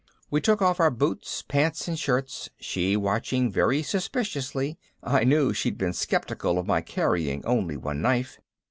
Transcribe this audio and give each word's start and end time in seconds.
We 0.31 0.41
took 0.41 0.63
off 0.63 0.79
our 0.79 0.89
boots, 0.89 1.43
pants 1.47 1.87
and 1.87 1.93
shirts, 1.99 2.49
she 2.59 2.97
watching 2.97 3.51
very 3.51 3.83
suspiciously 3.83 4.79
I 5.03 5.23
knew 5.23 5.53
she'd 5.53 5.77
been 5.77 5.93
skeptical 5.93 6.57
of 6.57 6.65
my 6.65 6.81
carrying 6.81 7.45
only 7.45 7.77
one 7.77 8.01
knife. 8.01 8.39